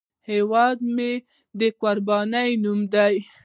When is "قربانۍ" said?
1.81-2.51